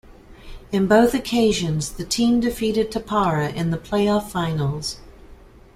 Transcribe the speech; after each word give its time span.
In 0.71 0.87
both 0.87 1.13
occasions, 1.13 1.91
the 1.91 2.03
team 2.03 2.39
defeated 2.39 2.91
Tappara 2.91 3.53
in 3.53 3.69
the 3.69 3.77
play-off 3.77 4.31
finals. 4.31 4.97